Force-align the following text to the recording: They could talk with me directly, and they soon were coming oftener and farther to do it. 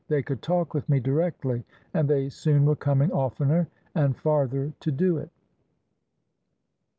They 0.07 0.23
could 0.23 0.41
talk 0.41 0.73
with 0.73 0.89
me 0.89 0.99
directly, 0.99 1.63
and 1.93 2.09
they 2.09 2.27
soon 2.29 2.65
were 2.65 2.75
coming 2.75 3.11
oftener 3.11 3.67
and 3.93 4.17
farther 4.17 4.73
to 4.79 4.91
do 4.91 5.17
it. 5.17 5.29